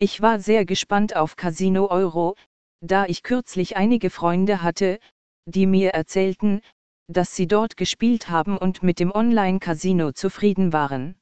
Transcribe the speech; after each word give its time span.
Ich 0.00 0.20
war 0.20 0.38
sehr 0.38 0.64
gespannt 0.64 1.16
auf 1.16 1.34
Casino 1.34 1.88
Euro, 1.90 2.36
da 2.80 3.06
ich 3.06 3.24
kürzlich 3.24 3.76
einige 3.76 4.10
Freunde 4.10 4.62
hatte, 4.62 5.00
die 5.44 5.66
mir 5.66 5.90
erzählten, 5.90 6.60
dass 7.08 7.34
sie 7.34 7.48
dort 7.48 7.76
gespielt 7.76 8.30
haben 8.30 8.56
und 8.56 8.84
mit 8.84 9.00
dem 9.00 9.10
Online-Casino 9.10 10.12
zufrieden 10.12 10.72
waren. 10.72 11.16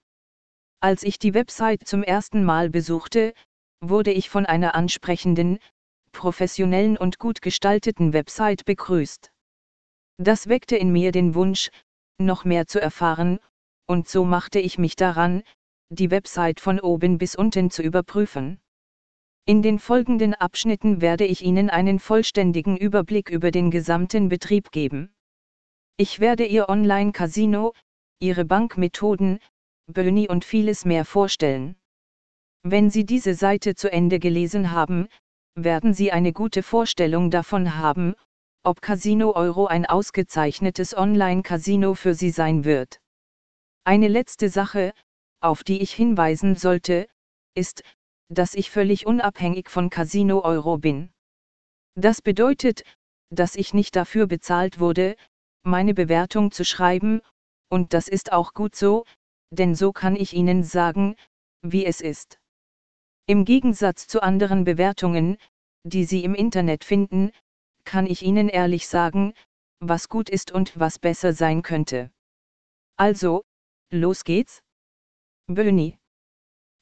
Als 0.80 1.04
ich 1.04 1.18
die 1.18 1.32
Website 1.32 1.88
zum 1.88 2.02
ersten 2.02 2.44
Mal 2.44 2.68
besuchte, 2.68 3.32
wurde 3.80 4.12
ich 4.12 4.28
von 4.28 4.44
einer 4.44 4.74
ansprechenden, 4.74 5.58
professionellen 6.13 6.99
und 6.99 7.19
gut 7.19 7.40
gestalteten 7.40 8.13
Website 8.13 8.67
begrüßt. 8.67 9.31
Das 10.19 10.49
weckte 10.49 10.77
in 10.77 10.93
mir 10.93 11.13
den 11.13 11.35
Wunsch, 11.35 11.71
noch 12.19 12.45
mehr 12.45 12.67
zu 12.67 12.79
erfahren, 12.79 13.38
und 13.87 14.06
so 14.06 14.27
machte 14.27 14.58
ich 14.58 14.77
mich 14.77 14.97
daran, 14.97 15.45
die 15.88 16.11
Website 16.11 16.61
von 16.61 16.79
oben 16.79 17.16
bis 17.16 17.37
unten 17.37 17.70
zu 17.70 17.83
überprüfen. 17.83 18.61
In 19.48 19.62
den 19.62 19.78
folgenden 19.78 20.34
Abschnitten 20.34 21.01
werde 21.01 21.25
ich 21.25 21.41
Ihnen 21.41 21.70
einen 21.70 22.01
vollständigen 22.01 22.77
Überblick 22.77 23.30
über 23.30 23.53
den 23.53 23.70
gesamten 23.70 24.29
Betrieb 24.29 24.73
geben. 24.73 25.15
Ich 25.97 26.19
werde 26.19 26.45
Ihr 26.45 26.69
Online-Casino, 26.69 27.73
Ihre 28.19 28.45
Bankmethoden, 28.45 29.39
Böni 29.87 30.29
und 30.29 30.45
vieles 30.45 30.84
mehr 30.84 31.05
vorstellen. 31.05 31.77
Wenn 32.65 32.91
Sie 32.91 33.06
diese 33.06 33.34
Seite 33.34 33.77
zu 33.77 33.93
Ende 33.93 34.19
gelesen 34.19 34.73
haben, 34.73 35.06
werden 35.55 35.95
Sie 35.95 36.11
eine 36.11 36.33
gute 36.33 36.65
Vorstellung 36.65 37.31
davon 37.31 37.77
haben, 37.77 38.17
ob 38.65 38.83
Casino 38.83 39.31
Euro 39.37 39.67
ein 39.67 39.87
ausgezeichnetes 39.87 40.97
Online-Casino 40.97 41.95
für 41.95 42.15
Sie 42.15 42.31
sein 42.31 42.65
wird. 42.65 43.01
Eine 43.84 44.09
letzte 44.09 44.48
Sache, 44.48 44.92
auf 45.41 45.62
die 45.62 45.81
ich 45.83 45.92
hinweisen 45.92 46.56
sollte, 46.56 47.06
ist, 47.55 47.84
dass 48.29 48.55
ich 48.55 48.71
völlig 48.71 49.07
unabhängig 49.07 49.69
von 49.69 49.91
Casino 49.91 50.43
Euro 50.43 50.79
bin. 50.79 51.11
Das 51.95 52.23
bedeutet, 52.23 52.84
dass 53.31 53.56
ich 53.56 53.75
nicht 53.75 53.97
dafür 53.97 54.27
bezahlt 54.27 54.78
wurde, 54.78 55.17
meine 55.62 55.95
Bewertung 55.95 56.53
zu 56.53 56.65
schreiben, 56.65 57.20
und 57.69 57.92
das 57.92 58.09
ist 58.09 58.33
auch 58.33 58.53
gut 58.53 58.77
so, 58.77 59.05
denn 59.50 59.75
so 59.75 59.92
kann 59.92 60.17
ich 60.17 60.33
Ihnen 60.33 60.62
sagen, 60.62 61.17
wie 61.62 61.87
es 61.87 62.00
ist. 62.00 62.39
Im 63.27 63.45
Gegensatz 63.45 64.06
zu 64.06 64.23
anderen 64.23 64.65
Bewertungen, 64.65 65.37
die 65.84 66.05
Sie 66.05 66.25
im 66.25 66.34
Internet 66.34 66.84
finden, 66.84 67.33
kann 67.84 68.06
ich 68.06 68.22
Ihnen 68.22 68.48
ehrlich 68.48 68.89
sagen, 68.89 69.34
was 69.81 70.09
gut 70.09 70.28
ist 70.28 70.53
und 70.53 70.78
was 70.78 70.98
besser 70.98 71.33
sein 71.33 71.62
könnte. 71.62 72.11
Also, 72.97 73.45
los 73.91 74.25
geht's? 74.25 74.62
Böni. 75.47 75.98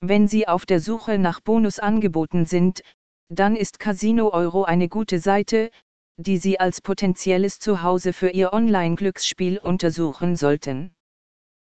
Wenn 0.06 0.28
Sie 0.28 0.46
auf 0.46 0.66
der 0.66 0.80
Suche 0.80 1.16
nach 1.16 1.40
Bonusangeboten 1.40 2.44
sind, 2.44 2.82
dann 3.30 3.56
ist 3.56 3.78
Casino 3.78 4.28
Euro 4.34 4.64
eine 4.64 4.90
gute 4.90 5.18
Seite, 5.18 5.70
die 6.18 6.36
Sie 6.36 6.60
als 6.60 6.82
potenzielles 6.82 7.58
Zuhause 7.58 8.12
für 8.12 8.28
Ihr 8.28 8.52
Online-Glücksspiel 8.52 9.56
untersuchen 9.56 10.36
sollten. 10.36 10.94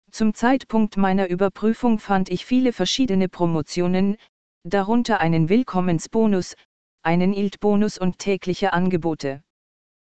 Zum 0.09 0.33
Zeitpunkt 0.33 0.97
meiner 0.97 1.29
Überprüfung 1.29 1.99
fand 1.99 2.29
ich 2.29 2.43
viele 2.43 2.73
verschiedene 2.73 3.29
Promotionen, 3.29 4.17
darunter 4.63 5.19
einen 5.19 5.47
Willkommensbonus, 5.47 6.55
einen 7.03 7.33
ILT-Bonus 7.33 7.99
und 7.99 8.17
tägliche 8.17 8.73
Angebote. 8.73 9.43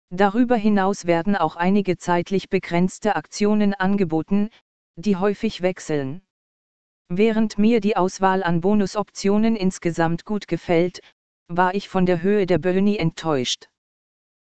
Darüber 0.09 0.57
hinaus 0.57 1.05
werden 1.05 1.37
auch 1.37 1.57
einige 1.57 1.99
zeitlich 1.99 2.49
begrenzte 2.49 3.15
Aktionen 3.15 3.75
angeboten, 3.75 4.49
die 4.97 5.17
häufig 5.17 5.61
wechseln. 5.61 6.26
Während 7.09 7.57
mir 7.57 7.81
die 7.81 7.97
Auswahl 7.97 8.43
an 8.43 8.61
Bonusoptionen 8.61 9.55
insgesamt 9.55 10.25
gut 10.25 10.49
gefällt, 10.49 11.01
war 11.49 11.75
ich 11.75 11.89
von 11.89 12.05
der 12.05 12.21
Höhe 12.21 12.47
der 12.47 12.59
Boni 12.59 12.97
enttäuscht. 12.97 13.69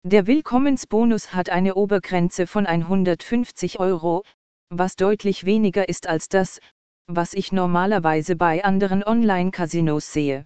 Der 0.03 0.25
Willkommensbonus 0.25 1.33
hat 1.33 1.49
eine 1.49 1.75
Obergrenze 1.75 2.47
von 2.47 2.65
150 2.65 3.79
Euro, 3.79 4.23
was 4.69 4.95
deutlich 4.95 5.45
weniger 5.45 5.89
ist 5.89 6.07
als 6.07 6.29
das, 6.29 6.59
was 7.07 7.33
ich 7.33 7.51
normalerweise 7.51 8.35
bei 8.35 8.63
anderen 8.63 9.03
Online-Casinos 9.03 10.13
sehe. 10.13 10.45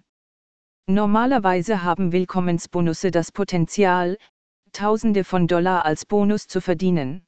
Normalerweise 0.86 1.84
haben 1.84 2.10
Willkommensbonusse 2.10 3.12
das 3.12 3.30
Potenzial, 3.30 4.18
Tausende 4.72 5.24
von 5.24 5.46
Dollar 5.46 5.84
als 5.84 6.06
Bonus 6.06 6.46
zu 6.46 6.60
verdienen. 6.60 7.24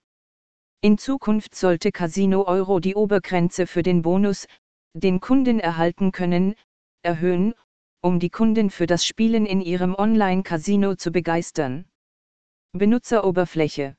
In 0.80 0.98
Zukunft 0.98 1.54
sollte 1.54 1.92
Casino 1.92 2.42
Euro 2.44 2.80
die 2.80 2.94
Obergrenze 2.94 3.66
für 3.66 3.82
den 3.82 4.02
Bonus, 4.02 4.46
den 4.94 5.20
Kunden 5.20 5.60
erhalten 5.60 6.12
können, 6.12 6.54
erhöhen, 7.02 7.54
um 8.02 8.18
die 8.18 8.30
Kunden 8.30 8.70
für 8.70 8.86
das 8.86 9.04
Spielen 9.04 9.46
in 9.46 9.60
ihrem 9.60 9.94
Online-Casino 9.94 10.96
zu 10.96 11.12
begeistern. 11.12 11.86
Benutzeroberfläche 12.72 13.96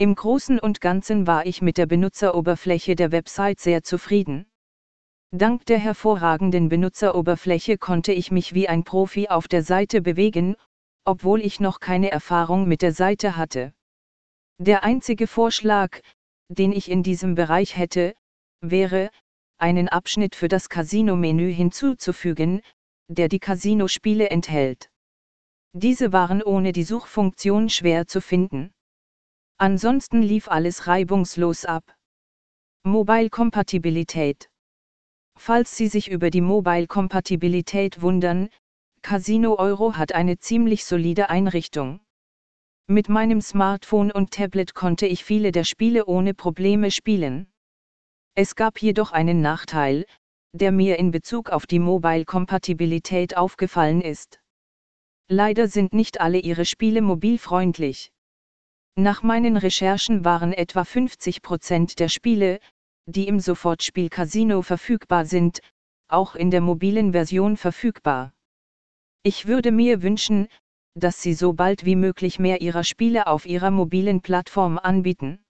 im 0.00 0.14
Großen 0.14 0.60
und 0.60 0.80
Ganzen 0.80 1.26
war 1.26 1.44
ich 1.44 1.60
mit 1.60 1.76
der 1.76 1.86
Benutzeroberfläche 1.86 2.94
der 2.94 3.10
Website 3.10 3.58
sehr 3.58 3.82
zufrieden. 3.82 4.46
Dank 5.32 5.66
der 5.66 5.78
hervorragenden 5.78 6.68
Benutzeroberfläche 6.68 7.78
konnte 7.78 8.12
ich 8.12 8.30
mich 8.30 8.54
wie 8.54 8.68
ein 8.68 8.84
Profi 8.84 9.28
auf 9.28 9.48
der 9.48 9.64
Seite 9.64 10.00
bewegen, 10.00 10.54
obwohl 11.04 11.40
ich 11.40 11.58
noch 11.58 11.80
keine 11.80 12.12
Erfahrung 12.12 12.68
mit 12.68 12.80
der 12.80 12.92
Seite 12.92 13.36
hatte. 13.36 13.72
Der 14.60 14.84
einzige 14.84 15.26
Vorschlag, 15.26 16.00
den 16.48 16.70
ich 16.70 16.88
in 16.88 17.02
diesem 17.02 17.34
Bereich 17.34 17.76
hätte, 17.76 18.14
wäre, 18.60 19.10
einen 19.58 19.88
Abschnitt 19.88 20.34
für 20.34 20.48
das 20.48 20.68
Casino-Menü 20.68 21.52
hinzuzufügen, 21.52 22.62
der 23.08 23.28
die 23.28 23.38
Casino-Spiele 23.38 24.30
enthält. 24.30 24.90
Diese 25.72 26.12
waren 26.12 26.42
ohne 26.42 26.72
die 26.72 26.84
Suchfunktion 26.84 27.68
schwer 27.68 28.06
zu 28.06 28.20
finden. 28.20 28.72
Ansonsten 29.58 30.22
lief 30.22 30.48
alles 30.48 30.86
reibungslos 30.86 31.64
ab. 31.64 31.84
Mobile-Kompatibilität 32.84 34.48
Falls 35.36 35.76
Sie 35.76 35.88
sich 35.88 36.10
über 36.10 36.30
die 36.30 36.40
Mobile-Kompatibilität 36.40 38.00
wundern, 38.00 38.48
Casino 39.02 39.56
Euro 39.56 39.96
hat 39.96 40.12
eine 40.12 40.38
ziemlich 40.38 40.84
solide 40.84 41.30
Einrichtung. 41.30 42.00
Mit 42.88 43.08
meinem 43.08 43.40
Smartphone 43.40 44.10
und 44.10 44.32
Tablet 44.32 44.74
konnte 44.74 45.06
ich 45.06 45.24
viele 45.24 45.52
der 45.52 45.64
Spiele 45.64 46.06
ohne 46.06 46.34
Probleme 46.34 46.90
spielen. 46.90 47.46
Es 48.40 48.54
gab 48.54 48.80
jedoch 48.80 49.10
einen 49.10 49.40
Nachteil, 49.40 50.06
der 50.52 50.70
mir 50.70 50.96
in 51.00 51.10
Bezug 51.10 51.50
auf 51.50 51.66
die 51.66 51.80
Mobile-Kompatibilität 51.80 53.36
aufgefallen 53.36 54.00
ist. 54.00 54.40
Leider 55.26 55.66
sind 55.66 55.92
nicht 55.92 56.20
alle 56.20 56.38
ihre 56.38 56.64
Spiele 56.64 57.02
mobilfreundlich. 57.02 58.12
Nach 58.94 59.24
meinen 59.24 59.56
Recherchen 59.56 60.24
waren 60.24 60.52
etwa 60.52 60.82
50% 60.82 61.96
der 61.96 62.08
Spiele, 62.08 62.60
die 63.06 63.26
im 63.26 63.40
Sofortspiel 63.40 64.08
Casino 64.08 64.62
verfügbar 64.62 65.24
sind, 65.24 65.60
auch 66.06 66.36
in 66.36 66.52
der 66.52 66.60
mobilen 66.60 67.10
Version 67.10 67.56
verfügbar. 67.56 68.32
Ich 69.24 69.48
würde 69.48 69.72
mir 69.72 70.00
wünschen, 70.00 70.46
dass 70.94 71.20
sie 71.20 71.34
so 71.34 71.54
bald 71.54 71.84
wie 71.84 71.96
möglich 71.96 72.38
mehr 72.38 72.60
ihrer 72.60 72.84
Spiele 72.84 73.26
auf 73.26 73.46
ihrer 73.46 73.72
mobilen 73.72 74.20
Plattform 74.20 74.78
anbieten. 74.78 75.44